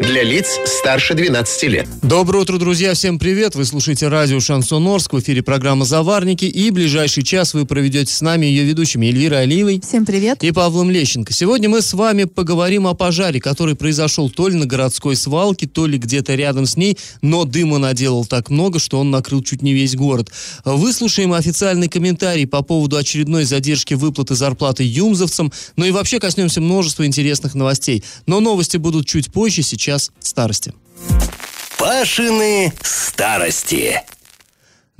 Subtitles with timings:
[0.00, 1.86] для лиц старше 12 лет.
[2.00, 3.54] Доброе утро, друзья, всем привет.
[3.54, 8.22] Вы слушаете радио Шансон Орск, в эфире программа «Заварники», и ближайший час вы проведете с
[8.22, 9.80] нами ее ведущими Эльвирой Алиевой.
[9.86, 10.42] Всем привет.
[10.42, 11.34] И Павлом Лещенко.
[11.34, 15.84] Сегодня мы с вами поговорим о пожаре, который произошел то ли на городской свалке, то
[15.86, 19.74] ли где-то рядом с ней, но дыма наделал так много, что он накрыл чуть не
[19.74, 20.30] весь город.
[20.64, 27.04] Выслушаем официальный комментарий по поводу очередной задержки выплаты зарплаты юмзовцам, ну и вообще коснемся множества
[27.04, 28.02] интересных новостей.
[28.24, 30.72] Но новости будут чуть позже, сейчас час старости.
[31.76, 34.00] Пашины старости.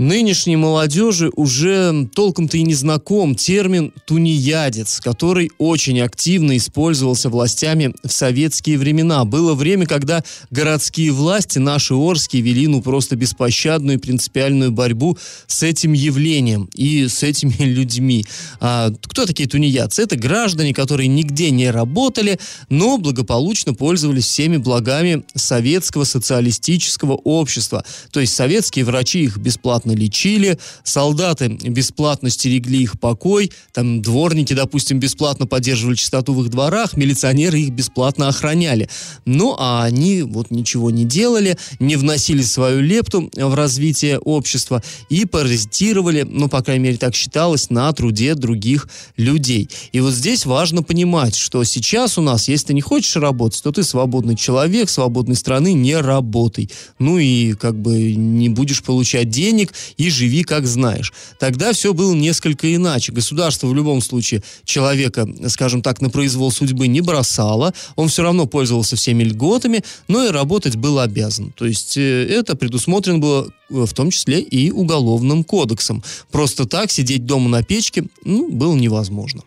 [0.00, 8.10] Нынешней молодежи уже толком-то и не знаком термин «тунеядец», который очень активно использовался властями в
[8.10, 9.26] советские времена.
[9.26, 15.62] Было время, когда городские власти, наши Орские, вели ну просто беспощадную и принципиальную борьбу с
[15.62, 18.24] этим явлением и с этими людьми.
[18.58, 20.04] А, кто такие тунеядцы?
[20.04, 27.84] Это граждане, которые нигде не работали, но благополучно пользовались всеми благами советского социалистического общества.
[28.12, 34.54] То есть советские врачи их бесплатно бесплатно лечили, солдаты бесплатно стерегли их покой, там дворники,
[34.54, 38.88] допустим, бесплатно поддерживали чистоту в их дворах, милиционеры их бесплатно охраняли.
[39.24, 45.24] Ну, а они вот ничего не делали, не вносили свою лепту в развитие общества и
[45.24, 49.68] паразитировали, ну, по крайней мере, так считалось, на труде других людей.
[49.92, 53.72] И вот здесь важно понимать, что сейчас у нас, если ты не хочешь работать, то
[53.72, 56.70] ты свободный человек, свободной страны, не работай.
[56.98, 61.12] Ну и как бы не будешь получать денег, и живи как знаешь.
[61.38, 63.12] Тогда все было несколько иначе.
[63.12, 68.46] Государство в любом случае человека, скажем так, на произвол судьбы не бросало, он все равно
[68.46, 71.52] пользовался всеми льготами, но и работать был обязан.
[71.52, 76.02] То есть э, это предусмотрено было э, в том числе и уголовным кодексом.
[76.30, 79.42] Просто так сидеть дома на печке ну, было невозможно.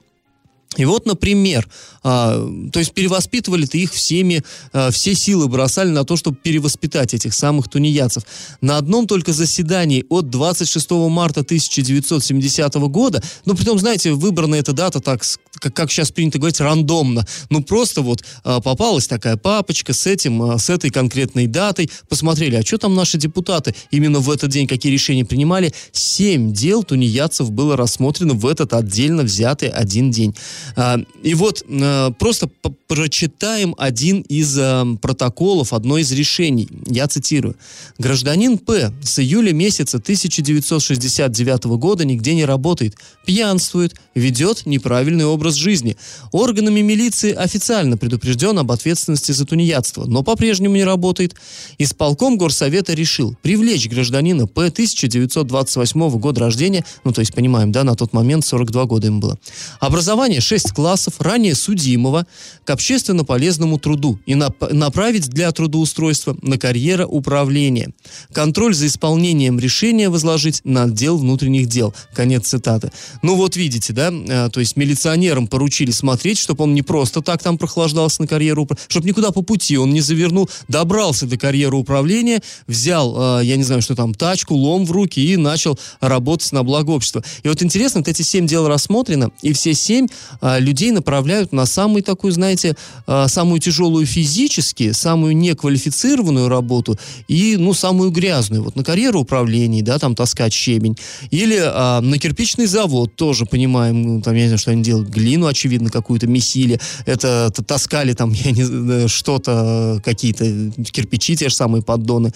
[0.78, 1.68] И вот, например,
[2.04, 7.34] а, то есть перевоспитывали-то их всеми, а, все силы бросали на то, чтобы перевоспитать этих
[7.34, 8.24] самых тунеядцев.
[8.62, 15.00] На одном только заседании от 26 марта 1970 года, ну, притом, знаете, выбрана эта дата
[15.00, 15.24] так,
[15.60, 17.26] как, как сейчас принято говорить, рандомно.
[17.50, 22.56] Ну, просто вот а, попалась такая папочка с этим, а, с этой конкретной датой, посмотрели,
[22.56, 25.74] а что там наши депутаты именно в этот день, какие решения принимали.
[25.92, 30.36] Семь дел тунеядцев было рассмотрено в этот отдельно взятый один день.
[30.76, 32.50] А, и вот а, просто
[32.88, 36.68] прочитаем один из а, протоколов, одно из решений.
[36.88, 37.56] Я цитирую.
[37.98, 38.92] Гражданин П.
[39.04, 45.98] с июля месяца 1969 года нигде не работает, пьянствует, ведет неправильный образ жизни.
[46.32, 51.36] Органами милиции официально предупрежден об ответственности за тунеядство, но по-прежнему не работает.
[51.78, 54.68] Исполком горсовета решил привлечь гражданина П.
[54.68, 59.38] 1928 года рождения, ну то есть понимаем, да, на тот момент 42 года ему было.
[59.80, 62.28] Образование 6 классов, ранее судимого,
[62.64, 67.90] к общественно полезному труду и нап- направить для трудоустройства на карьера управления.
[68.32, 71.96] Контроль за исполнением решения возложить на отдел внутренних дел.
[72.14, 72.92] Конец цитаты.
[73.24, 77.42] Ну вот видите, да, а, то есть милиционерам поручили смотреть, чтобы он не просто так
[77.42, 82.44] там прохлаждался на карьеру, чтобы никуда по пути он не завернул, добрался до карьеры управления,
[82.68, 86.62] взял, а, я не знаю, что там, тачку, лом в руки и начал работать на
[86.62, 87.24] благо общества.
[87.42, 90.08] И вот интересно, вот эти семь дел рассмотрено, и все семь
[90.42, 92.76] а, людей направляют на самую такую, знаете,
[93.08, 98.64] а, самую тяжелую физически, самую неквалифицированную работу и, ну, самую грязную.
[98.64, 100.98] Вот на карьеру управления, да, там таскать щебень.
[101.32, 105.10] Или а, на кирпичный завод, тоже понимаем, ну, там, я не знаю, что они делают,
[105.10, 111.84] глину, очевидно, какую-то месили, это таскали там, я не что-то, какие-то кирпичи, те же самые
[111.84, 112.32] поддоны.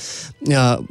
[0.49, 0.81] А,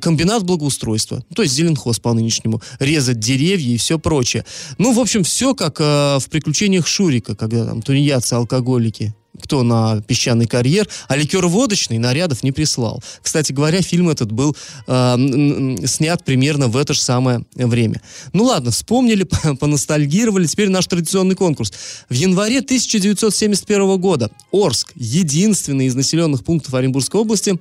[0.00, 4.44] комбинат благоустройства, то есть зеленхоз по-нынешнему, резать деревья и все прочее.
[4.78, 10.00] Ну, в общем, все как э, в «Приключениях Шурика», когда там тунеядцы, алкоголики, кто на
[10.02, 13.02] песчаный карьер, а ликер водочный нарядов не прислал.
[13.22, 14.56] Кстати говоря, фильм этот был
[14.86, 18.00] э, снят примерно в это же самое время.
[18.32, 19.24] Ну ладно, вспомнили,
[19.60, 20.46] поностальгировали.
[20.46, 21.72] Теперь наш традиционный конкурс.
[22.08, 27.58] В январе 1971 года Орск, единственный из населенных пунктов Оренбургской области,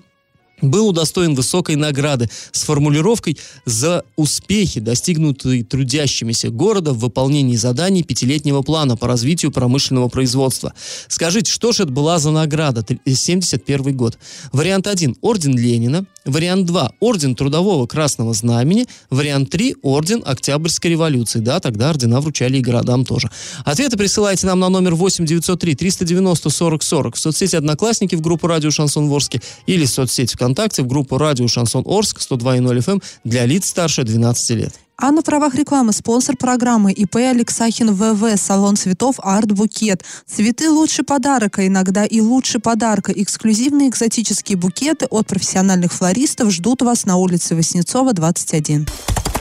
[0.61, 8.61] был удостоен высокой награды с формулировкой «За успехи, достигнутые трудящимися города в выполнении заданий пятилетнего
[8.61, 10.73] плана по развитию промышленного производства».
[11.07, 12.85] Скажите, что же это была за награда?
[13.05, 14.17] 71 год.
[14.51, 16.05] Вариант 1– Орден Ленина.
[16.25, 18.85] Вариант 2– Орден Трудового Красного Знамени.
[19.09, 21.39] Вариант 3– Орден Октябрьской революции.
[21.39, 23.29] Да, тогда ордена вручали и городам тоже.
[23.65, 28.47] Ответы присылайте нам на номер 8 903 390 40 40 в соцсети «Одноклассники» в группу
[28.47, 32.91] «Радио Шансон Ворске» или в соцсети ВКонтакте ВКонтакте в группу «Радио Шансон Орск» 102.0 FM
[32.91, 34.73] эм для лиц старше 12 лет.
[34.97, 40.03] А на правах рекламы спонсор программы ИП Алексахин ВВ, салон цветов Арт Букет.
[40.27, 43.11] Цветы лучше подарка, иногда и лучше подарка.
[43.13, 48.87] Эксклюзивные экзотические букеты от профессиональных флористов ждут вас на улице Воснецова, 21.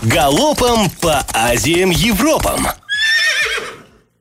[0.03, 2.67] Галопом по Азиям Европам!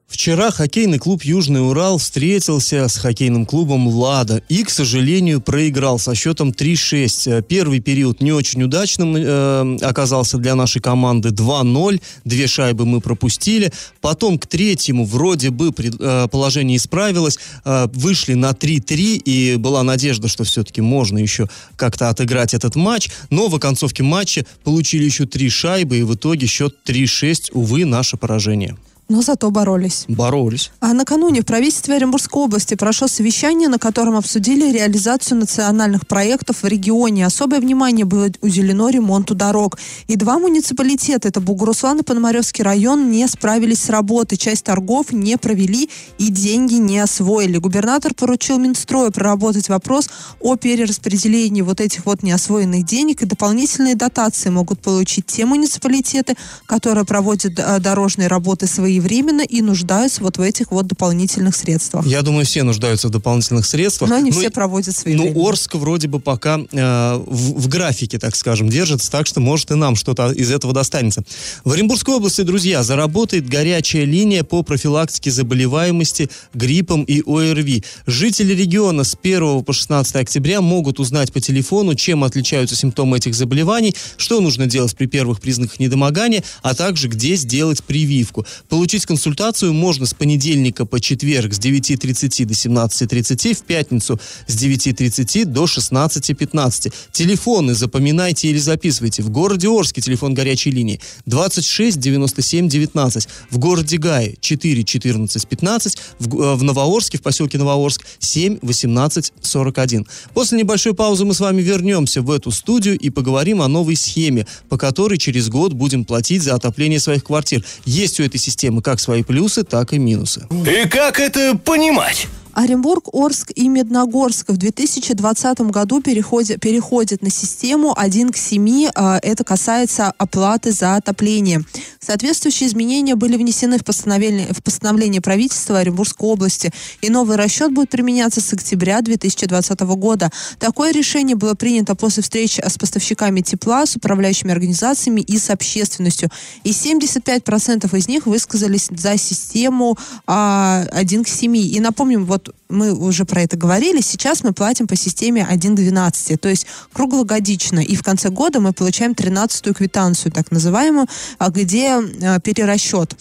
[0.09, 6.15] Вчера хоккейный клуб «Южный Урал» встретился с хоккейным клубом «Лада» и, к сожалению, проиграл со
[6.15, 7.43] счетом 3-6.
[7.43, 12.01] Первый период не очень удачным э, оказался для нашей команды 2-0.
[12.25, 13.71] Две шайбы мы пропустили.
[14.01, 17.37] Потом к третьему вроде бы пред, э, положение исправилось.
[17.63, 23.11] Э, вышли на 3-3 и была надежда, что все-таки можно еще как-то отыграть этот матч.
[23.29, 27.51] Но в оконцовке матча получили еще три шайбы и в итоге счет 3-6.
[27.53, 28.75] Увы, наше поражение
[29.09, 30.05] но зато боролись.
[30.07, 30.71] Боролись.
[30.79, 36.67] А накануне в правительстве Оренбургской области прошло совещание, на котором обсудили реализацию национальных проектов в
[36.67, 37.25] регионе.
[37.25, 39.79] Особое внимание было уделено ремонту дорог.
[40.07, 44.37] И два муниципалитета, это Бугуруслан и Пономаревский район, не справились с работой.
[44.37, 45.89] Часть торгов не провели
[46.19, 47.57] и деньги не освоили.
[47.57, 50.09] Губернатор поручил Минстрою проработать вопрос
[50.39, 56.35] о перераспределении вот этих вот неосвоенных денег и дополнительные дотации могут получить те муниципалитеты,
[56.67, 62.05] которые проводят э, дорожные работы свои своевременно и нуждаются вот в этих вот дополнительных средствах.
[62.05, 64.09] Я думаю, все нуждаются в дополнительных средствах.
[64.09, 65.15] Но не ну, все проводят свои.
[65.15, 69.71] Ну, Орск вроде бы пока э, в, в графике, так скажем, держится, так что может
[69.71, 71.23] и нам что-то из этого достанется.
[71.63, 77.83] В Оренбургской области, друзья, заработает горячая линия по профилактике заболеваемости гриппом и ОРВИ.
[78.05, 83.35] Жители региона с 1 по 16 октября могут узнать по телефону, чем отличаются симптомы этих
[83.35, 88.45] заболеваний, что нужно делать при первых признаках недомогания, а также где сделать прививку.
[88.67, 94.55] Получить Получить консультацию можно с понедельника по четверг с 9.30 до 17.30, в пятницу с
[94.55, 96.91] 9.30 до 16.15.
[97.11, 99.21] Телефоны запоминайте или записывайте.
[99.21, 103.27] В городе Орске телефон горячей линии 26 97 19.
[103.51, 105.97] В городе Гае 4 14 15.
[106.17, 110.07] В, э, в Новоорске, в поселке Новоорск 7 18 41.
[110.33, 114.47] После небольшой паузы мы с вами вернемся в эту студию и поговорим о новой схеме,
[114.67, 117.63] по которой через год будем платить за отопление своих квартир.
[117.85, 120.47] Есть у этой системы как свои плюсы, так и минусы.
[120.51, 122.27] И как это понимать?
[122.59, 128.89] Оренбург, Орск и Медногорск в 2020 году переходят, переходят на систему 1 к 7.
[128.93, 131.61] А, это касается оплаты за отопление.
[132.01, 136.73] Соответствующие изменения были внесены в постановление, в постановление правительства Оренбургской области.
[137.01, 140.29] И новый расчет будет применяться с октября 2020 года.
[140.59, 146.29] Такое решение было принято после встречи с поставщиками тепла, с управляющими организациями и с общественностью.
[146.65, 149.97] И 75% из них высказались за систему
[150.27, 151.55] а, 1 к 7.
[151.55, 155.79] И напомним, вот мы уже про это говорили, сейчас мы платим по системе 1 к
[155.79, 157.79] 12, то есть круглогодично.
[157.79, 161.07] И в конце года мы получаем 13-ю квитанцию, так называемую,
[161.37, 163.15] а где э, перерасчет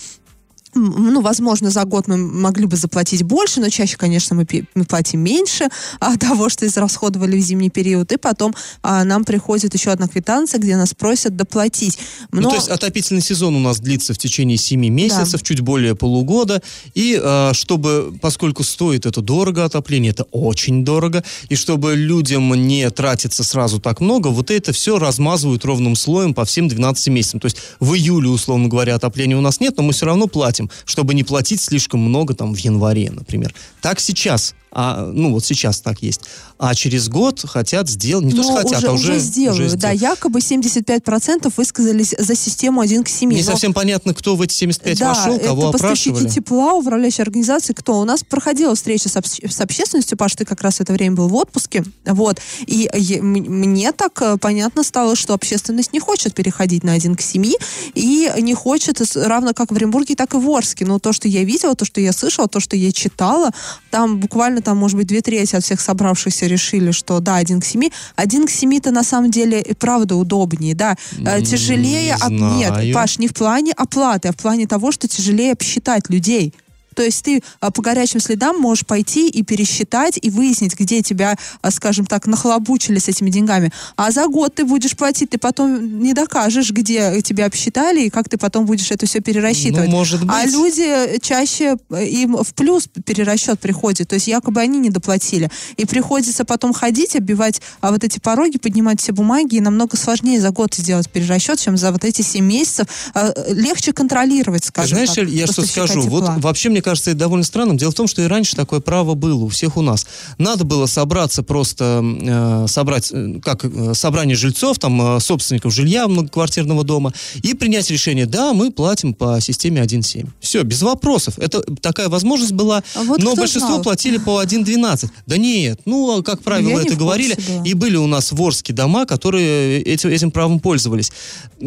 [0.78, 5.20] ну, возможно, за год мы могли бы заплатить больше, но чаще, конечно, мы, мы платим
[5.20, 5.69] меньше
[6.00, 10.60] а, того, что израсходовали в зимний период, и потом а, нам приходит еще одна квитанция,
[10.60, 11.98] где нас просят доплатить.
[12.32, 12.42] Но...
[12.42, 15.46] Ну, то есть отопительный сезон у нас длится в течение 7 месяцев, да.
[15.46, 16.62] чуть более полугода,
[16.94, 22.88] и а, чтобы, поскольку стоит это дорого отопление, это очень дорого, и чтобы людям не
[22.90, 27.40] тратиться сразу так много, вот это все размазывают ровным слоем по всем 12 месяцам.
[27.40, 30.67] То есть в июле, условно говоря, отопления у нас нет, но мы все равно платим
[30.84, 33.54] чтобы не платить слишком много там в январе, например.
[33.80, 36.20] Так сейчас а, ну вот сейчас так есть.
[36.58, 39.66] А через год хотят сделать, не Но то, что хотят, уже, а уже, уже сделают.
[39.66, 43.30] Уже да, якобы 75% высказались за систему 1 к 7.
[43.30, 43.42] Не Но...
[43.42, 48.00] совсем понятно, кто в эти 75 да, вошел, кого это поставщики тепла, управляющие организации, кто.
[48.00, 49.26] У нас проходила встреча с, об...
[49.26, 53.22] с общественностью, Паш, ты как раз в это время был в отпуске, вот, и е...
[53.22, 57.52] мне так э, понятно стало, что общественность не хочет переходить на 1 к 7,
[57.94, 60.84] и не хочет, равно как в Оренбурге, так и в Орске.
[60.84, 63.50] Но то, что я видела, то, что я слышала, то, что я читала,
[63.90, 67.60] там буквально буквально там, может быть, две трети от всех собравшихся решили, что да, один
[67.60, 67.92] к семи.
[68.16, 70.96] Один к семи-то на самом деле и правда удобнее, да.
[71.18, 72.16] Э, тяжелее...
[72.28, 72.78] Не от...
[72.78, 76.52] Нет, Паш, не в плане оплаты, а в плане того, что тяжелее обсчитать людей.
[76.99, 81.37] То есть ты а, по горячим следам можешь пойти и пересчитать, и выяснить, где тебя,
[81.62, 83.71] а, скажем так, нахлобучили с этими деньгами.
[83.95, 88.28] А за год ты будешь платить, ты потом не докажешь, где тебя обсчитали, и как
[88.28, 89.88] ты потом будешь это все перерасчитывать.
[89.88, 90.35] Ну, может быть.
[90.35, 95.52] А люди чаще э, им в плюс перерасчет приходит, то есть якобы они не доплатили.
[95.76, 100.40] И приходится потом ходить, оббивать а вот эти пороги, поднимать все бумаги, и намного сложнее
[100.40, 102.88] за год сделать перерасчет, чем за вот эти 7 месяцев.
[103.14, 107.45] А, легче контролировать, скажем Знаешь, так, я что скажу, вот вообще, мне кажется, это довольно
[107.45, 107.76] странным.
[107.76, 110.07] Дело в том, что и раньше такое право было у всех у нас.
[110.38, 116.09] Надо было собраться просто, э, собрать, э, как э, собрание жильцов, там, э, собственников жилья
[116.09, 120.26] многоквартирного дома, и принять решение, да, мы платим по системе 1.7.
[120.40, 121.38] Все, без вопросов.
[121.38, 123.83] Это такая возможность была, А вот но большинство знал?
[123.83, 125.11] платили по 1.12.
[125.26, 127.37] Да нет, ну, как правило, Я это говорили.
[127.49, 127.64] была.
[127.64, 131.12] И были у нас ворские дома, которые этим, этим правом пользовались.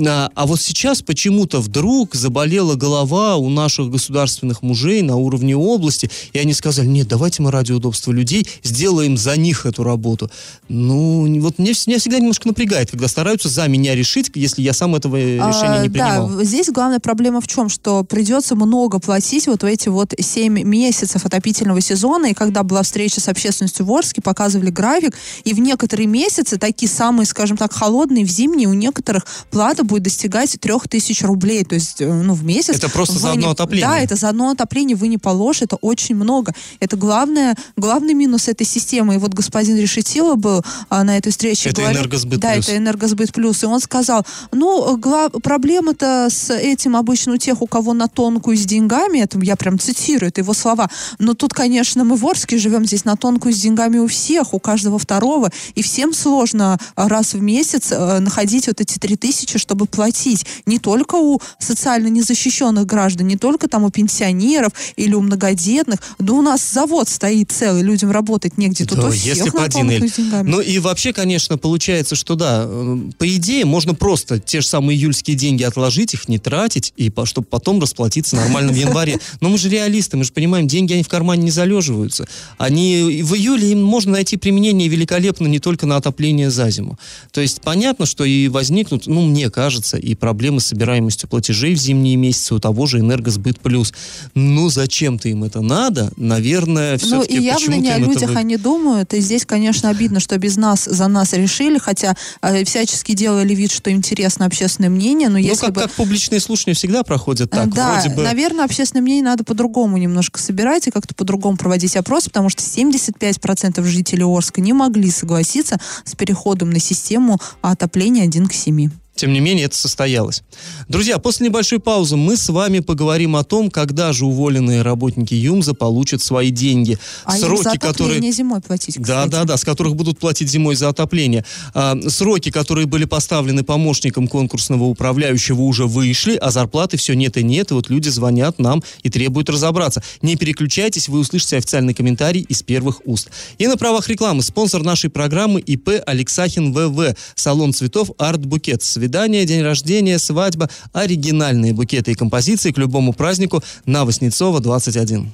[0.07, 6.09] А, а вот сейчас почему-то вдруг заболела голова у наших государственных мужей на уровне области,
[6.33, 10.29] и они сказали, нет, давайте мы ради удобства людей сделаем за них эту работу.
[10.69, 14.95] Ну, вот мне, меня всегда немножко напрягает, когда стараются за меня решить, если я сам
[14.95, 16.29] этого э, решения А, не принимал.
[16.29, 20.63] Да, здесь главная проблема в чем, что придется много платить вот в эти вот 7
[20.63, 25.13] месяцев отопительного сезона, и когда была встреча с общественностью в Орске, показывали график,
[25.43, 30.03] и в некоторые месяцы, такие самые, скажем так, холодные, в зимние, у некоторых плата будет
[30.03, 32.75] достигать 3000 рублей, то есть, э, ну, в месяц.
[32.77, 33.87] Это просто за одно не- отопление.
[33.87, 36.53] Да, это за одно отопление вы не положите, это очень много.
[36.79, 39.15] Это главное, главный минус этой системы.
[39.15, 41.69] И вот господин Решетило был а, на этой встрече.
[41.69, 42.67] Это говорил- «Энергосбыт Да, плюс».
[42.69, 43.63] это энергосбыт плюс.
[43.63, 48.55] И он сказал, ну, гла- проблема-то с этим обычно у тех, у кого на тонкую
[48.57, 50.89] с деньгами, это я прям цитирую, это его слова.
[51.19, 54.59] Но тут, конечно, мы в Орске живем, здесь на тонкую с деньгами у всех, у
[54.59, 59.57] каждого второго, и всем сложно а, раз в месяц э, находить вот эти три тысячи,
[59.57, 60.45] чтобы платить.
[60.65, 65.99] Не только у социально незащищенных граждан, не только там у пенсионеров или у многодетных.
[66.19, 68.85] Да у нас завод стоит целый, людям работать негде.
[68.85, 70.49] Тут Да, у всех если по деньгами.
[70.49, 74.97] Ну и вообще, конечно, получается, что да, э, по идее, можно просто те же самые
[74.97, 79.19] июльские деньги отложить, их не тратить, и по, чтобы потом расплатиться нормально в январе.
[79.39, 82.27] Но мы же реалисты, мы же понимаем, деньги, они в кармане не залеживаются.
[82.57, 86.97] Они в июле им можно найти применение великолепно не только на отопление за зиму.
[87.31, 91.79] То есть понятно, что и возникнут, ну, мне кажется, и проблемы с собираемостью платежей в
[91.79, 93.93] зимние месяцы у того же «Энергосбыт плюс».
[94.35, 96.11] Ну, зачем-то им это надо?
[96.17, 99.13] Наверное, Ну все-таки и явно не о это людях вы- они думают.
[99.13, 103.71] И здесь, конечно, обидно, что без нас за нас решили, хотя э, всячески делали вид,
[103.71, 105.81] что интересно общественное мнение, но Ну, если как, бы...
[105.81, 107.73] как публичные слушания всегда проходят так.
[107.73, 108.23] Да, Вроде бы...
[108.23, 113.83] наверное, общественное мнение надо по-другому немножко собирать и как-то по-другому проводить опрос, потому что 75%
[113.83, 118.89] жителей Орска не могли согласиться с переходом на систему отопления 1 к 7.
[119.21, 120.41] Тем не менее, это состоялось.
[120.87, 125.75] Друзья, после небольшой паузы мы с вами поговорим о том, когда же уволенные работники ЮМЗа
[125.75, 126.97] получат свои деньги.
[127.23, 128.31] А Сроки, которые...
[128.31, 129.29] зимой платить, Да, кстати.
[129.29, 131.45] да, да, с которых будут платить зимой за отопление.
[131.75, 137.43] А, сроки, которые были поставлены помощником конкурсного управляющего, уже вышли, а зарплаты все нет и
[137.43, 137.69] нет.
[137.69, 140.01] И вот люди звонят нам и требуют разобраться.
[140.23, 143.29] Не переключайтесь, вы услышите официальный комментарий из первых уст.
[143.59, 147.15] И на правах рекламы спонсор нашей программы ИП Алексахин ВВ.
[147.35, 148.81] Салон цветов Арт Букет.
[148.81, 149.10] Свидание,
[149.45, 150.69] день рождения, свадьба.
[150.93, 155.31] Оригинальные букеты и композиции к любому празднику на Воснецова 21.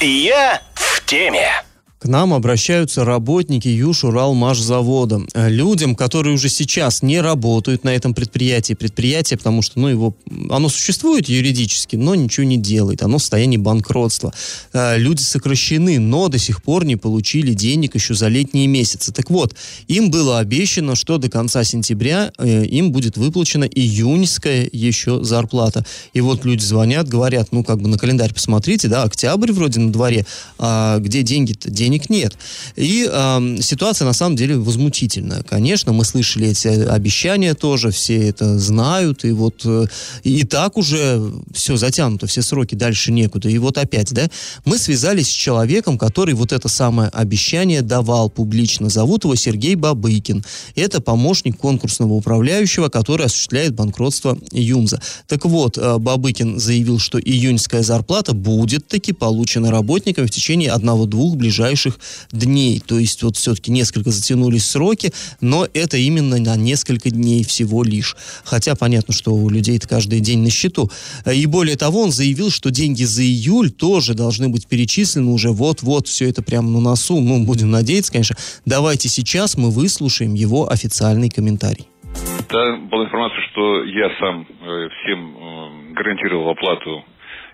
[0.00, 1.65] Я в теме.
[2.06, 5.22] Нам обращаются работники Юж-Уралмашзавода.
[5.34, 8.74] Э, Людям, которые уже сейчас не работают на этом предприятии.
[8.74, 10.16] Предприятие, потому что ну, его,
[10.50, 13.02] оно существует юридически, но ничего не делает.
[13.02, 14.32] Оно в состоянии банкротства.
[14.72, 19.12] Э, Люди сокращены, но до сих пор не получили денег еще за летние месяцы.
[19.12, 19.54] Так вот,
[19.88, 25.84] им было обещано, что до конца сентября э, им будет выплачена июньская еще зарплата.
[26.12, 29.92] И вот люди звонят, говорят, ну как бы на календарь посмотрите, да, октябрь вроде на
[29.92, 30.26] дворе,
[30.58, 31.70] а где деньги-то?
[31.70, 32.36] Денег нет.
[32.76, 35.42] И ам, ситуация на самом деле возмутительная.
[35.42, 39.86] Конечно, мы слышали эти обещания тоже, все это знают, и вот э,
[40.22, 41.22] и так уже
[41.54, 43.48] все затянуто, все сроки, дальше некуда.
[43.48, 44.28] И вот опять, да,
[44.64, 48.88] мы связались с человеком, который вот это самое обещание давал публично.
[48.88, 50.44] Зовут его Сергей Бабыкин.
[50.74, 55.00] Это помощник конкурсного управляющего, который осуществляет банкротство ЮМЗа.
[55.26, 61.36] Так вот, э, Бабыкин заявил, что июньская зарплата будет таки получена работникам в течение одного-двух
[61.36, 61.85] ближайших
[62.32, 62.80] дней.
[62.86, 68.16] То есть вот все-таки несколько затянулись сроки, но это именно на несколько дней всего лишь.
[68.44, 70.90] Хотя понятно, что у людей это каждый день на счету.
[71.32, 76.08] И более того, он заявил, что деньги за июль тоже должны быть перечислены уже вот-вот,
[76.08, 77.20] все это прямо на носу.
[77.20, 78.36] Ну, будем надеяться, конечно.
[78.64, 81.88] Давайте сейчас мы выслушаем его официальный комментарий.
[82.48, 87.04] Да, была информация, что я сам э, всем э, гарантировал оплату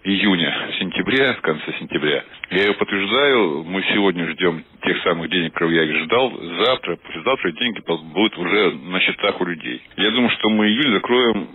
[0.04, 2.24] июня, сентября, в конце сентября.
[2.50, 6.32] Я ее подтверждаю, мы сегодня ждем тех самых денег, которые я их ждал.
[6.64, 9.80] Завтра, послезавтра деньги будут уже на счетах у людей.
[9.96, 11.48] Я думаю, что мы июль закроем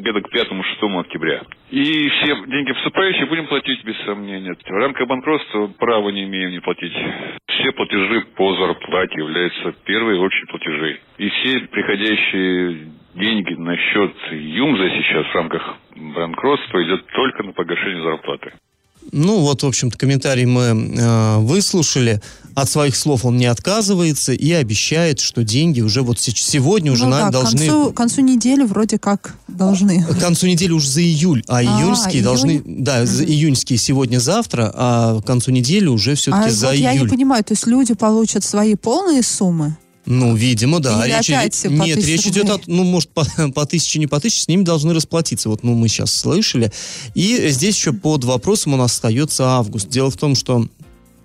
[0.00, 1.42] где-то к 5-6 октября.
[1.70, 4.54] И все деньги поступающие будем платить без сомнения.
[4.54, 6.92] В рамках банкротства права не имеем не платить.
[7.46, 10.98] Все платежи по зарплате являются первые общие платежи.
[11.18, 18.02] И все приходящие деньги на счет ЮМЗа сейчас в рамках банкротства идет только на погашение
[18.02, 18.52] зарплаты.
[19.12, 22.20] Ну вот, в общем-то, комментарий мы э, выслушали.
[22.54, 27.10] От своих слов он не отказывается и обещает, что деньги уже вот сегодня уже ну,
[27.10, 27.58] да, должны...
[27.58, 30.04] К концу, к концу недели вроде как должны.
[30.04, 32.24] К концу недели уже за июль, а, а июньские июнь?
[32.24, 32.62] должны...
[32.64, 36.84] Да, за июньские сегодня-завтра, а к концу недели уже все-таки а за вот июль.
[36.84, 39.76] я не понимаю, то есть люди получат свои полные суммы?
[40.06, 41.06] Ну, видимо, да.
[41.06, 44.20] Или речь опять идет, нет, речь идет о, ну, может, по, по тысяче, не по
[44.20, 45.48] тысяче, с ними должны расплатиться.
[45.48, 46.70] Вот, ну, мы сейчас слышали.
[47.14, 49.88] И здесь еще под вопросом у нас остается август.
[49.88, 50.66] Дело в том, что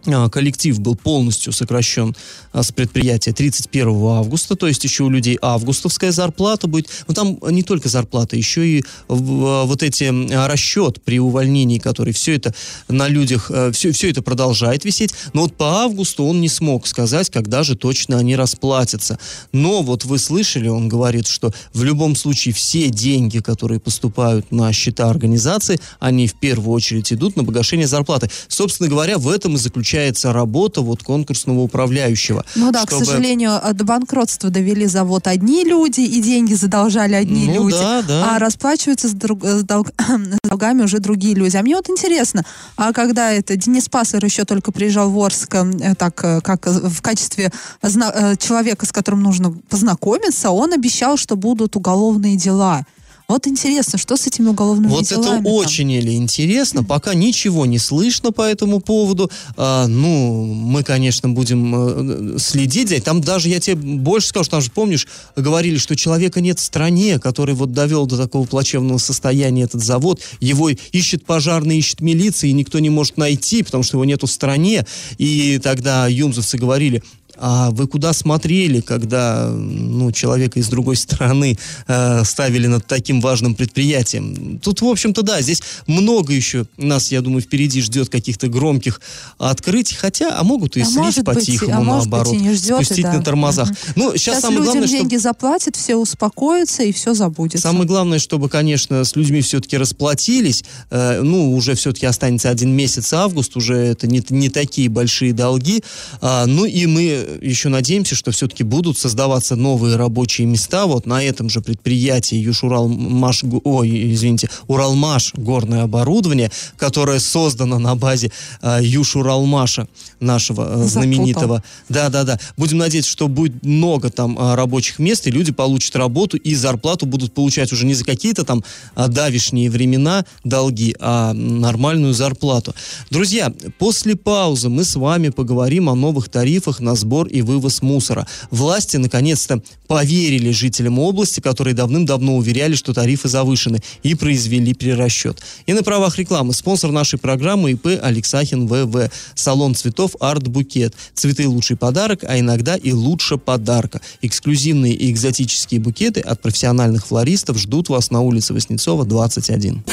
[0.03, 2.15] коллектив был полностью сокращен
[2.51, 6.89] а, с предприятия 31 августа, то есть еще у людей августовская зарплата будет.
[7.07, 10.05] Но там не только зарплата, еще и а, вот эти
[10.47, 12.53] расчет при увольнении, который все это
[12.87, 15.13] на людях, все, все это продолжает висеть.
[15.33, 19.19] Но вот по августу он не смог сказать, когда же точно они расплатятся.
[19.51, 24.71] Но вот вы слышали, он говорит, что в любом случае все деньги, которые поступают на
[24.71, 28.29] счета организации, они в первую очередь идут на погашение зарплаты.
[28.47, 32.45] Собственно говоря, в этом и заключается заключается работа вот конкурсного управляющего.
[32.55, 33.01] Ну да, чтобы...
[33.01, 38.01] к сожалению, до банкротства довели завод одни люди, и деньги задолжали одни ну, люди, да,
[38.03, 38.35] да.
[38.35, 39.43] а расплачиваются с, друг...
[39.43, 39.91] с, долг...
[39.97, 41.57] с долгами уже другие люди.
[41.57, 42.43] А мне вот интересно,
[42.77, 47.01] а когда это Денис Паслер еще только приезжал в Орск, э, так э, как в
[47.01, 48.11] качестве зна...
[48.13, 52.85] Э, человека, с которым нужно познакомиться, он обещал, что будут уголовные дела.
[53.29, 55.23] Вот интересно, что с этими уголовными вот делами?
[55.23, 55.45] Вот это там?
[55.45, 56.83] очень или интересно.
[56.83, 59.29] Пока ничего не слышно по этому поводу.
[59.55, 63.03] А, ну, мы, конечно, будем э, следить.
[63.03, 67.19] Там даже, я тебе больше скажу, там же, помнишь, говорили, что человека нет в стране,
[67.19, 70.19] который вот довел до такого плачевного состояния этот завод.
[70.39, 74.31] Его ищет пожарный, ищет милиция, и никто не может найти, потому что его нету в
[74.31, 74.87] стране.
[75.19, 77.03] И тогда юмзовцы говорили,
[77.39, 83.55] а вы куда смотрели, когда ну, человека из другой страны э, ставили над таким важным
[83.55, 84.59] предприятием?
[84.59, 88.99] Тут, в общем-то, да, здесь много еще нас, я думаю, впереди ждет каких-то громких
[89.37, 93.05] открытий, хотя, а могут и а слить по-тихому, а наоборот, быть, и не ждет, спустить
[93.05, 93.13] да.
[93.13, 93.69] на тормозах.
[93.69, 93.77] Угу.
[93.95, 95.19] Ну, сейчас, сейчас самое главное, деньги чтобы...
[95.19, 97.67] заплатят, все успокоятся и все забудется.
[97.67, 100.65] Самое главное, чтобы, конечно, с людьми все-таки расплатились.
[100.89, 105.81] Э, ну, уже все-таки останется один месяц август, уже это не, не такие большие долги.
[106.21, 111.23] А, ну, и мы еще надеемся, что все-таки будут создаваться новые рабочие места вот на
[111.23, 119.87] этом же предприятии Южуралмаш, ой, извините, Уралмаш горное оборудование, которое создано на базе э, Южуралмаша
[120.19, 121.63] нашего э, знаменитого.
[121.89, 122.39] Да-да-да.
[122.57, 127.05] Будем надеяться, что будет много там э, рабочих мест, и люди получат работу, и зарплату
[127.05, 128.63] будут получать уже не за какие-то там
[128.95, 132.73] э, давишние времена долги, а нормальную зарплату.
[133.09, 137.81] Друзья, после паузы мы с вами поговорим о новых тарифах на сбор сбор и вывоз
[137.81, 138.27] мусора.
[138.51, 145.41] Власти наконец-то поверили жителям области, которые давным-давно уверяли, что тарифы завышены, и произвели перерасчет.
[145.67, 149.11] И на правах рекламы спонсор нашей программы ИП Алексахин ВВ.
[149.35, 150.93] Салон цветов Арт Букет.
[151.13, 154.01] Цветы лучший подарок, а иногда и лучше подарка.
[154.21, 159.83] Эксклюзивные и экзотические букеты от профессиональных флористов ждут вас на улице Воснецова, 21.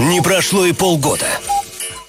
[0.00, 1.26] Не прошло и полгода.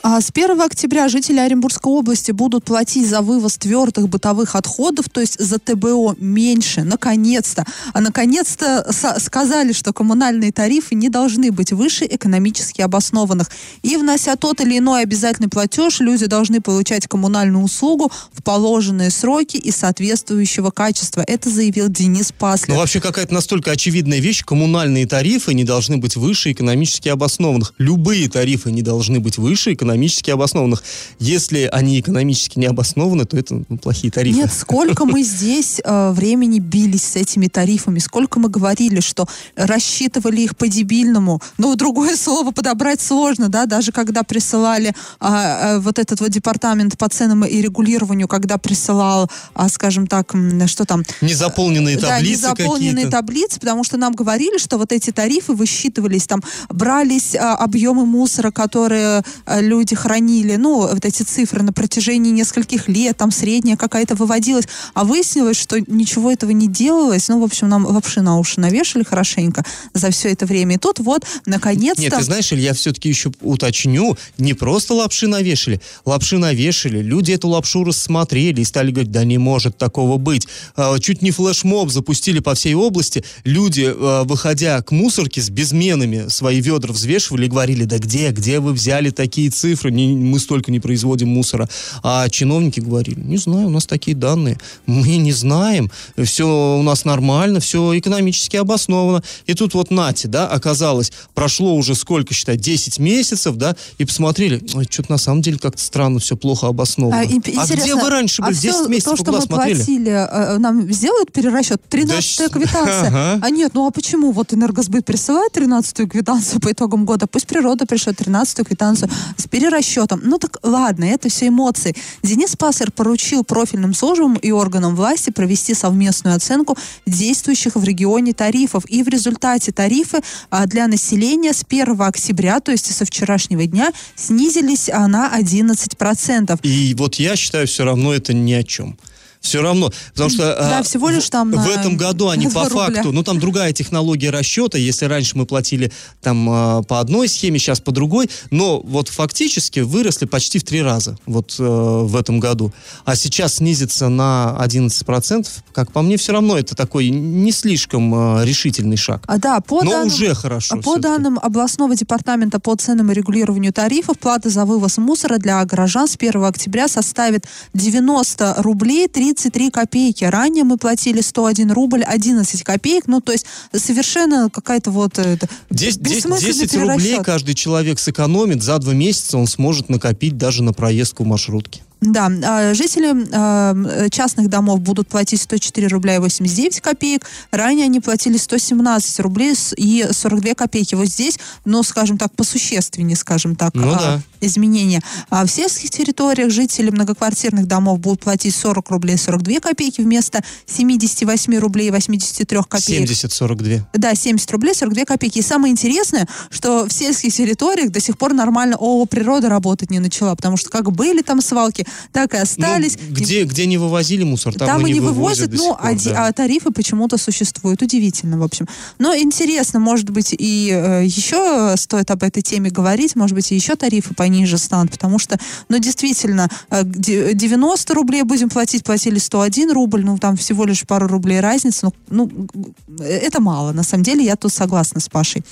[0.10, 5.20] А с 1 октября жители Оренбургской области будут платить за вывоз твердых бытовых отходов, то
[5.20, 7.66] есть за ТБО меньше, наконец-то.
[7.92, 8.90] А наконец-то
[9.20, 13.52] сказали, что коммунальные тарифы не должны быть выше экономически обоснованных.
[13.84, 19.58] И внося тот или иной обязательный платеж, люди должны получать коммунальную услугу в положенные сроки
[19.58, 21.22] и соответствующего качества.
[21.28, 22.76] Это заявил Денис Паслер.
[22.76, 24.46] Ну, вообще какая-то настолько очевидная вещь.
[24.46, 27.74] Коммунальные тарифы не должны быть выше экономически обоснованных.
[27.78, 30.84] Любые тарифы не должны быть выше экономически экономически обоснованных.
[31.20, 34.38] Если они экономически не обоснованы, то это ну, плохие тарифы.
[34.38, 40.42] Нет, сколько мы здесь э, времени бились с этими тарифами, сколько мы говорили, что рассчитывали
[40.42, 41.42] их по-дебильному.
[41.58, 46.98] Ну, другое слово подобрать сложно, да, даже когда присылали а, а, вот этот вот департамент
[46.98, 50.34] по ценам и регулированию, когда присылал, а, скажем так,
[50.68, 51.04] что там...
[51.22, 56.44] Незаполненные таблицы Да, незаполненные таблицы, потому что нам говорили, что вот эти тарифы высчитывались, там
[56.70, 62.88] брались а, объемы мусора, которые люди люди хранили, ну, вот эти цифры на протяжении нескольких
[62.88, 67.30] лет, там средняя какая-то выводилась, а выяснилось, что ничего этого не делалось.
[67.30, 69.64] Ну, в общем, нам вообще на уши навешали хорошенько
[69.94, 70.76] за все это время.
[70.76, 72.02] И тут вот, наконец-то...
[72.02, 77.34] Нет, ты знаешь, Иль, я все-таки еще уточню, не просто лапши навешали, лапши навешали, люди
[77.34, 80.48] эту лапшу рассмотрели и стали говорить, да не может такого быть.
[80.76, 86.30] А, чуть не флешмоб запустили по всей области, люди, а, выходя к мусорке с безменами,
[86.30, 90.72] свои ведра взвешивали и говорили, да где, где вы взяли такие цифры, не, мы столько
[90.72, 91.68] не производим мусора.
[92.04, 95.92] А чиновники говорили, не знаю, у нас такие данные, мы не знаем,
[96.24, 99.24] все у нас нормально, все экономически обосновано.
[99.46, 104.62] И тут вот нате, да, оказалось, прошло уже сколько, считай, 10 месяцев, да, и посмотрели,
[104.90, 107.22] что-то на самом деле как-то странно, все плохо обосновано.
[107.22, 108.54] А, а где вы раньше были?
[108.54, 109.76] А 10 месяцев то, что мы смотрели?
[109.76, 111.82] платили, э, нам сделают перерасчет?
[111.90, 113.08] 13-я квитанция.
[113.08, 113.40] Ага.
[113.42, 114.32] А нет, ну а почему?
[114.32, 120.22] Вот Энергосбыт присылает 13-ю квитанцию по итогам года, пусть природа пришлет 13-ю квитанцию с перерасчетом.
[120.24, 121.96] Ну так ладно, это все эмоции.
[122.22, 128.84] Денис Пассер поручил профильным службам и органам власти провести совместную оценку действующих в регионе тарифов.
[128.88, 130.20] И в результате тарифы
[130.52, 136.60] а, для населения с 1 октября, то есть со вчерашнего дня, снизились а, на 11%.
[136.62, 138.96] И вот я считаю, все равно это ни о чем
[139.42, 142.88] все равно, потому что да, а, всего лишь там в, этом году они по рубля.
[142.88, 147.60] факту, ну там другая технология расчета, если раньше мы платили там а, по одной схеме,
[147.60, 152.40] сейчас по другой, но вот фактически выросли почти в три раза вот э, в этом
[152.40, 152.74] году,
[153.06, 158.46] а сейчас снизится на 11%, как по мне, все равно это такой не слишком э,
[158.46, 159.24] решительный шаг.
[159.28, 160.78] А, да, по но данным, уже хорошо.
[160.82, 166.08] По данным областного департамента по ценам и регулированию тарифов, плата за вывоз мусора для горожан
[166.08, 170.24] с 1 октября составит 90 рублей 30 33 копейки.
[170.24, 173.08] Ранее мы платили 101 рубль 11 копеек.
[173.08, 175.20] Ну, то есть совершенно какая-то вот...
[175.20, 178.64] Э, это, 10, 10 рублей каждый человек сэкономит.
[178.64, 181.82] За два месяца он сможет накопить даже на проездку в маршрутке.
[182.00, 187.26] Да, а, жители а, частных домов будут платить 104 рубля и 89 копеек.
[187.52, 190.94] Ранее они платили 117 рублей и 42 копейки.
[190.94, 194.22] Вот здесь, ну, скажем так, посущественнее, скажем так, ну, а, да.
[194.42, 195.02] изменения.
[195.30, 200.44] А в сельских территориях жители многоквартирных домов будут платить 40 рублей и 42 копейки вместо
[200.68, 203.10] 78 рублей и 83 копеек.
[203.10, 203.82] 70-42.
[203.94, 205.40] Да, 70 рублей 42 копейки.
[205.40, 210.00] И самое интересное, что в сельских территориях до сих пор нормально ООО «Природа» работать не
[210.00, 212.98] начала, потому что как были там свалки, так и остались.
[213.00, 216.28] Ну, где, где не вывозили мусор, там, там и не вывозят, ну, пор, а, да.
[216.28, 217.82] а тарифы почему-то существуют.
[217.82, 218.68] Удивительно, в общем.
[219.00, 223.56] Но интересно, может быть, и э, еще стоит об этой теме говорить, может быть, и
[223.56, 225.38] еще тарифы пониже станут, потому что,
[225.70, 231.08] ну, действительно, 90 э, рублей будем платить, платили 101 рубль, ну, там всего лишь пару
[231.08, 235.44] рублей разница, ну, ну это мало, на самом деле, я тут согласна с Пашей.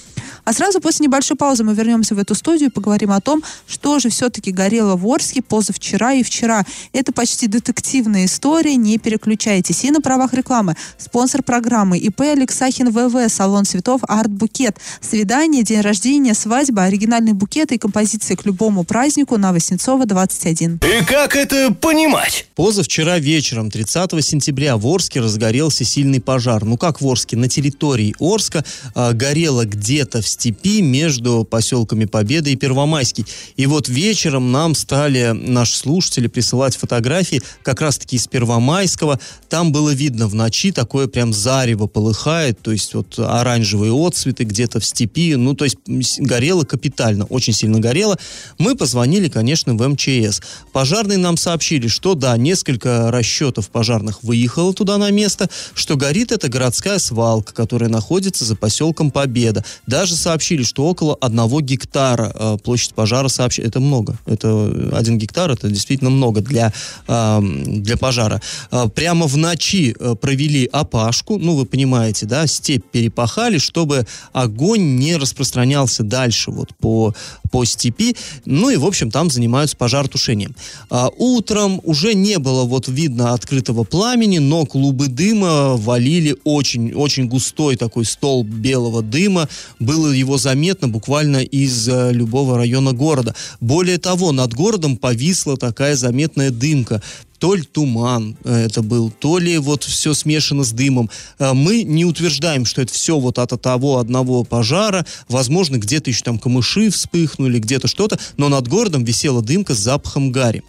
[0.43, 3.99] А сразу после небольшой паузы мы вернемся в эту студию и поговорим о том, что
[3.99, 6.65] же все-таки горело в Орске позавчера и вчера.
[6.91, 9.83] Это почти детективная история, не переключайтесь.
[9.83, 10.75] И на правах рекламы.
[10.97, 14.77] Спонсор программы ИП Алексахин ВВ, салон цветов Арт Букет.
[15.01, 20.79] Свидание, день рождения, свадьба, оригинальные букеты и композиции к любому празднику на Воснецова 21.
[20.83, 22.47] И как это понимать?
[22.55, 26.65] Позавчера вечером, 30 сентября, в Орске разгорелся сильный пожар.
[26.65, 27.37] Ну как в Орске?
[27.37, 28.63] На территории Орска
[28.95, 33.25] э, горело где-то в степи между поселками Победа и Первомайский.
[33.57, 39.19] И вот вечером нам стали наши слушатели присылать фотографии как раз-таки из Первомайского.
[39.49, 44.79] Там было видно в ночи такое прям зарево полыхает, то есть вот оранжевые отцветы где-то
[44.79, 45.35] в степи.
[45.35, 45.77] Ну, то есть
[46.17, 48.17] горело капитально, очень сильно горело.
[48.57, 50.41] Мы позвонили, конечно, в МЧС.
[50.71, 56.49] Пожарные нам сообщили, что да, несколько расчетов пожарных выехало туда на место, что горит это
[56.49, 59.63] городская свалка, которая находится за поселком Победа.
[59.87, 63.67] Даже сообщили, что около одного гектара э, площадь пожара сообщили.
[63.67, 64.17] Это много.
[64.25, 66.71] Это один гектар, это действительно много для,
[67.07, 68.41] для пожара.
[68.71, 74.97] Э, прямо в ночи э, провели опашку, ну, вы понимаете, да, степь перепахали, чтобы огонь
[74.97, 77.13] не распространялся дальше вот по,
[77.51, 78.15] по степи.
[78.45, 80.55] Ну и, в общем, там занимаются пожаротушением.
[80.89, 87.27] А, утром уже не было вот видно открытого пламени, но клубы дыма валили очень, очень
[87.27, 89.47] густой такой столб белого дыма.
[89.79, 93.35] Было его заметно буквально из э, любого района города.
[93.59, 97.01] Более того, над городом повисла такая заметная дымка.
[97.39, 101.09] То ли туман э, это был, то ли вот все смешано с дымом.
[101.39, 105.05] Э, мы не утверждаем, что это все вот от того одного пожара.
[105.27, 110.31] Возможно, где-то еще там камыши вспыхнули, где-то что-то, но над городом висела дымка с запахом
[110.31, 110.63] гари.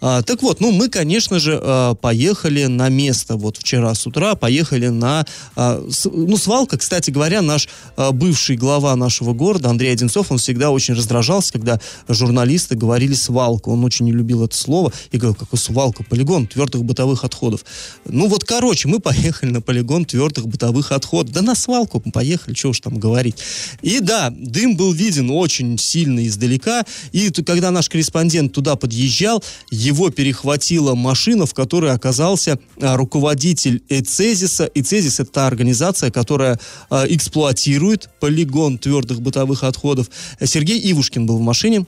[0.00, 3.36] А, так вот, ну, мы, конечно же, а, поехали на место.
[3.36, 5.24] Вот вчера с утра поехали на...
[5.56, 11.52] Ну, свалка, кстати говоря, наш бывший глава нашего города, Андрей Одинцов, он всегда очень раздражался,
[11.52, 13.68] когда журналисты говорили «свалка».
[13.68, 17.64] Он очень не любил это слово и говорил, какой свалка, полигон твердых бытовых отходов.
[18.04, 21.32] Ну, вот, короче, мы поехали на полигон твердых бытовых отходов.
[21.32, 23.36] Да на свалку мы поехали, что уж там говорить.
[23.80, 26.84] И да, дым был виден очень сильно издалека.
[27.12, 34.70] И когда наш корреспондент туда подъезжал, его перехватила машина, в которой оказался а, руководитель Эцезиса.
[34.74, 40.10] Эцезис— это та организация, которая а, эксплуатирует полигон твердых бытовых отходов.
[40.44, 41.86] Сергей Ивушкин был в машине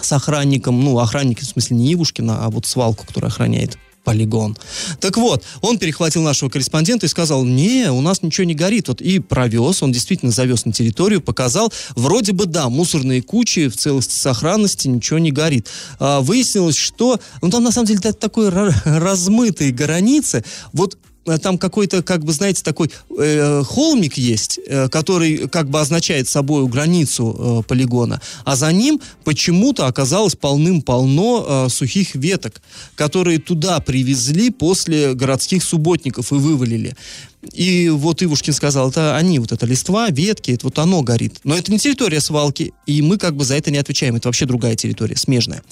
[0.00, 4.56] с охранником, ну, охранник, в смысле, не Ивушкина, а вот свалку, которая охраняет полигон.
[5.00, 8.88] Так вот, он перехватил нашего корреспондента и сказал, не, у нас ничего не горит.
[8.88, 13.76] Вот и провез, он действительно завез на территорию, показал, вроде бы да, мусорные кучи в
[13.76, 15.68] целости сохранности, ничего не горит.
[15.98, 20.98] А, выяснилось, что, ну там на самом деле такой размытые границы, вот
[21.42, 26.66] там какой-то, как бы, знаете, такой э, холмик есть, э, который как бы означает собой
[26.66, 32.60] границу э, полигона, а за ним почему-то оказалось полным-полно э, сухих веток,
[32.94, 36.96] которые туда привезли после городских субботников и вывалили.
[37.50, 41.40] И вот Ивушкин сказал, это они, вот это листва, ветки, это вот оно горит.
[41.42, 44.14] Но это не территория свалки, и мы как бы за это не отвечаем.
[44.14, 45.62] Это вообще другая территория, смежная.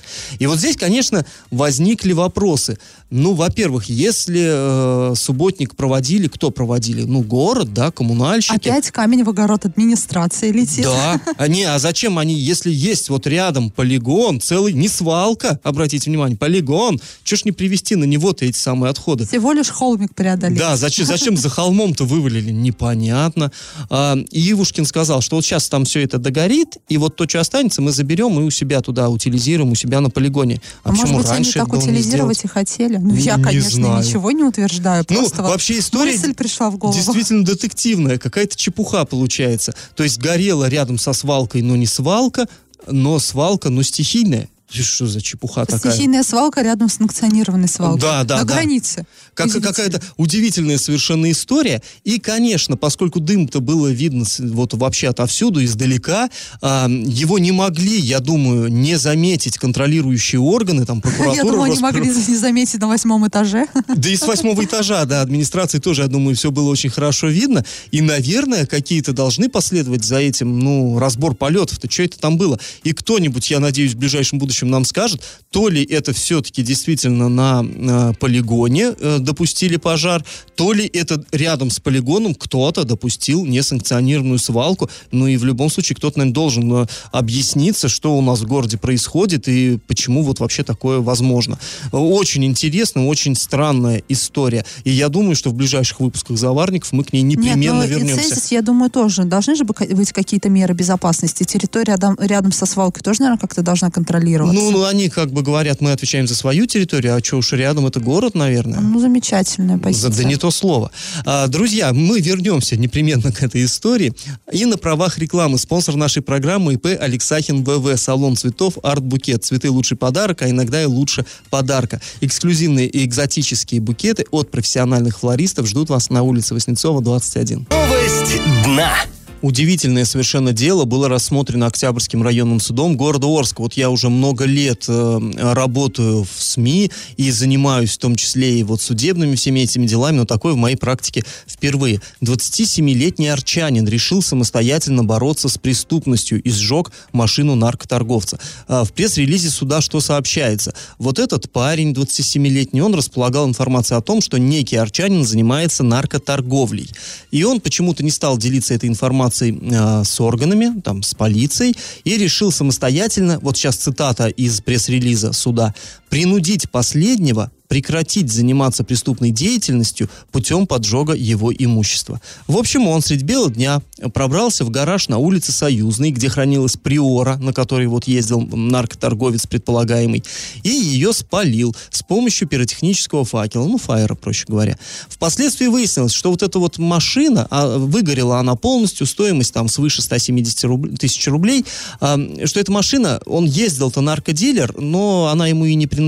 [0.40, 2.78] И вот здесь, конечно, возникли вопросы.
[3.10, 7.02] Ну, во-первых, если э, субботник проводили, кто проводили?
[7.02, 8.68] Ну, город, да, коммунальщики.
[8.68, 10.84] Опять камень в огород администрации летит.
[10.84, 11.20] Да.
[11.36, 16.36] А, не, а зачем они, если есть вот рядом полигон, целый, не свалка, обратите внимание,
[16.36, 19.26] полигон, что ж не привезти на него-то эти самые отходы?
[19.26, 20.58] Всего лишь холмик преодолеть.
[20.58, 23.52] Да, зачем, зачем за холмом-то вывалили, непонятно.
[23.90, 27.40] А, и Ивушкин сказал, что вот сейчас там все это догорит, и вот то, что
[27.40, 30.60] останется, мы заберем и у себя туда утилизируем, у себя на полигоне.
[30.84, 32.96] А, а может быть, они так утилизировать и хотели?
[32.96, 34.04] Ну, я, не конечно, знаю.
[34.04, 35.04] ничего не утверждаю.
[35.08, 36.96] Ну, просто ну, вообще история мысль пришла в голову.
[36.96, 39.74] действительно детективная, какая-то чепуха получается.
[39.94, 42.48] То есть горела рядом со свалкой, но не свалка,
[42.86, 44.48] но свалка, но стихийная.
[44.70, 45.92] Что за чепуха такая?
[45.92, 48.00] Стихийная свалка рядом с санкционированной свалкой.
[48.00, 48.54] Да, да, На да.
[48.54, 49.04] границе.
[49.34, 51.82] Как, какая-то удивительная совершенно история.
[52.04, 56.30] И, конечно, поскольку дым-то было видно вот вообще отовсюду, издалека,
[56.62, 61.36] а, его не могли, я думаю, не заметить контролирующие органы, там, прокуратура.
[61.36, 63.66] Я думаю, они могли не заметить на восьмом этаже.
[63.88, 67.64] Да и с восьмого этажа, да, администрации тоже, я думаю, все было очень хорошо видно.
[67.90, 72.58] И, наверное, какие-то должны последовать за этим, ну, разбор полетов-то, что это там было.
[72.84, 77.62] И кто-нибудь, я надеюсь, в ближайшем будущем нам скажет, то ли это все-таки действительно на,
[77.62, 84.90] на полигоне э, допустили пожар, то ли это рядом с полигоном кто-то допустил несанкционированную свалку.
[85.10, 88.78] Ну и в любом случае кто-то, наверное, должен э, объясниться, что у нас в городе
[88.78, 91.58] происходит и почему вот вообще такое возможно.
[91.92, 94.64] Очень интересно, очень странная история.
[94.84, 98.28] И я думаю, что в ближайших выпусках «Заварников» мы к ней непременно Нет, вернемся.
[98.28, 99.24] Цезис, я думаю, тоже.
[99.24, 101.44] Должны же быть какие-то меры безопасности.
[101.44, 104.49] Территория рядом со свалкой тоже, наверное, как-то должна контролироваться.
[104.52, 107.86] Ну, ну, они как бы говорят, мы отвечаем за свою территорию, а что уж рядом,
[107.86, 108.80] это город, наверное.
[108.80, 110.10] Ну, замечательная позиция.
[110.10, 110.90] Да не то слово.
[111.24, 114.12] А, друзья, мы вернемся непременно к этой истории.
[114.52, 117.98] И на правах рекламы спонсор нашей программы ИП Алексахин ВВ.
[117.98, 119.44] Салон цветов Арт-букет.
[119.44, 122.00] Цветы лучший подарок, а иногда и лучше подарка.
[122.20, 127.66] Эксклюзивные и экзотические букеты от профессиональных флористов ждут вас на улице Васнецова, 21.
[127.70, 128.94] Новость дна.
[129.42, 133.62] Удивительное совершенно дело было рассмотрено Октябрьским районным судом города Орска.
[133.62, 138.62] Вот я уже много лет э, работаю в СМИ и занимаюсь в том числе и
[138.62, 142.02] вот судебными всеми этими делами, но такое в моей практике впервые.
[142.20, 148.38] 27-летний арчанин решил самостоятельно бороться с преступностью и сжег машину наркоторговца.
[148.68, 150.74] Э, в пресс-релизе суда что сообщается?
[150.98, 156.90] Вот этот парень, 27-летний, он располагал информацией о том, что некий арчанин занимается наркоторговлей.
[157.30, 161.76] И он почему-то не стал делиться этой информацией информацией э, с органами, там, с полицией,
[162.04, 165.74] и решил самостоятельно, вот сейчас цитата из пресс-релиза суда,
[166.10, 172.20] принудить последнего прекратить заниматься преступной деятельностью путем поджога его имущества.
[172.48, 173.80] В общем, он средь бела дня
[174.12, 180.24] пробрался в гараж на улице Союзной, где хранилась приора, на которой вот ездил наркоторговец предполагаемый,
[180.64, 184.76] и ее спалил с помощью пиротехнического факела, ну, фаера, проще говоря.
[185.08, 190.64] Впоследствии выяснилось, что вот эта вот машина, а, выгорела она полностью, стоимость там свыше 170
[190.64, 190.98] руб...
[190.98, 191.64] тысяч рублей,
[192.00, 195.99] а, что эта машина, он ездил-то наркодилер, но она ему и не принадлежала.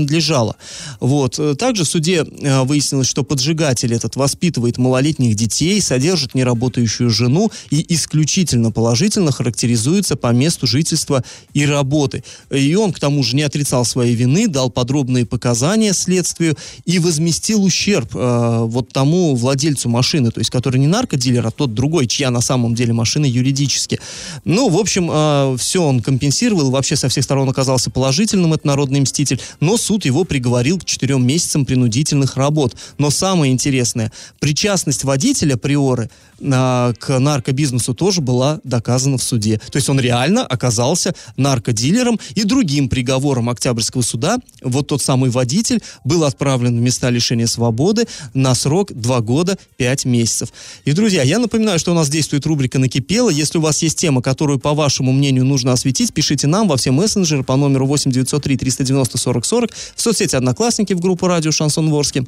[0.99, 7.09] Вот э, также в суде э, выяснилось, что поджигатель этот воспитывает малолетних детей, содержит неработающую
[7.09, 12.23] жену и исключительно положительно характеризуется по месту жительства и работы.
[12.49, 17.63] И он, к тому же, не отрицал своей вины, дал подробные показания следствию и возместил
[17.63, 22.29] ущерб э, вот тому владельцу машины, то есть который не наркодилер, а тот другой, чья
[22.29, 23.99] на самом деле машина юридически.
[24.45, 28.99] Ну, в общем, э, все он компенсировал, вообще со всех сторон оказался положительным, это народный
[29.01, 32.75] мститель, но суд его приговорил к четырем месяцам принудительных работ.
[32.97, 36.09] Но самое интересное, причастность водителя Приоры
[36.41, 39.59] а, к наркобизнесу тоже была доказана в суде.
[39.71, 45.81] То есть он реально оказался наркодилером и другим приговором Октябрьского суда, вот тот самый водитель
[46.03, 50.49] был отправлен в места лишения свободы на срок 2 года 5 месяцев.
[50.85, 53.29] И, друзья, я напоминаю, что у нас действует рубрика «Накипело».
[53.29, 56.91] Если у вас есть тема, которую, по вашему мнению, нужно осветить, пишите нам во все
[56.91, 61.89] мессенджеры по номеру 8 903 390 40 40 в соцсети «Одноклассники» в группу «Радио Шансон
[61.89, 62.25] Ворске»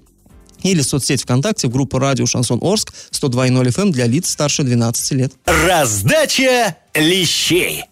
[0.63, 5.34] или соцсеть ВКонтакте в группу «Радио Шансон Орск» 102.0 FM для лиц старше 12 лет.
[5.45, 7.84] Раздача лещей.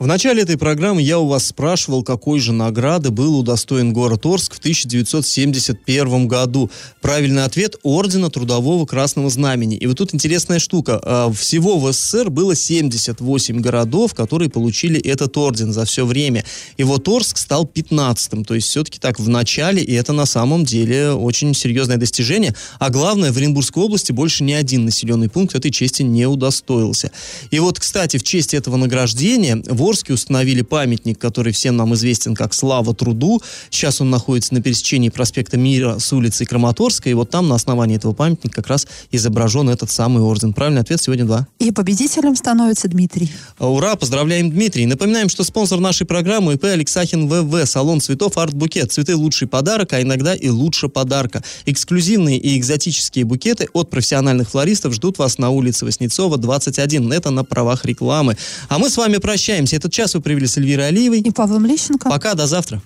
[0.00, 4.54] В начале этой программы я у вас спрашивал, какой же награды был удостоен город Орск
[4.54, 6.68] в 1971 году.
[7.00, 9.76] Правильный ответ– Ордена Трудового Красного Знамени.
[9.76, 11.00] И вот тут интересная штука.
[11.00, 16.44] А, всего в СССР было 78 городов, которые получили этот орден за все время.
[16.76, 18.44] И вот Орск стал 15-м.
[18.44, 22.52] То есть все-таки так в начале, и это на самом деле очень серьезное достижение.
[22.80, 27.12] А главное, в Оренбургской области больше ни один населенный пункт этой чести не удостоился.
[27.52, 32.34] И вот, кстати, в честь этого награждения в Орске установили памятник, который всем нам известен
[32.34, 33.42] как «Слава труду».
[33.70, 37.96] Сейчас он находится на пересечении проспекта Мира с улицей Краматорска, и вот там на основании
[37.96, 40.52] этого памятника как раз изображен этот самый орден.
[40.52, 41.46] Правильный ответ сегодня два.
[41.58, 43.30] И победителем становится Дмитрий.
[43.58, 44.86] А, ура, поздравляем Дмитрий.
[44.86, 48.92] Напоминаем, что спонсор нашей программы ИП Алексахин ВВ, салон цветов Арт-букет.
[48.92, 51.42] Цветы лучший подарок, а иногда и лучше подарка.
[51.66, 57.12] Эксклюзивные и экзотические букеты от профессиональных флористов ждут вас на улице Воснецова, 21.
[57.12, 58.36] Это на правах рекламы.
[58.68, 59.73] А мы с вами прощаемся.
[59.74, 61.20] Этот час вы провели с Эльвирой Алиевой.
[61.20, 62.08] И Павлом Лещенко.
[62.08, 62.80] Пока, до завтра.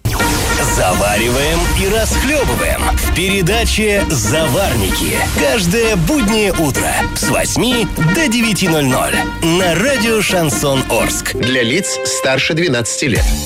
[0.75, 5.17] Завариваем и расхлебываем в передаче «Заварники».
[5.39, 11.35] Каждое буднее утро с 8 до 9.00 на радио «Шансон Орск».
[11.35, 13.25] Для лиц старше 12 лет.